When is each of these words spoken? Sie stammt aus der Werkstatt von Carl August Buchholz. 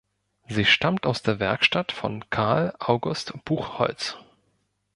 Sie 0.47 0.65
stammt 0.65 1.05
aus 1.05 1.21
der 1.21 1.39
Werkstatt 1.39 1.91
von 1.91 2.27
Carl 2.31 2.73
August 2.79 3.33
Buchholz. 3.45 4.17